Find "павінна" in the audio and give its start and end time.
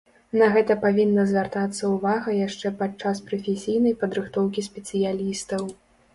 0.85-1.25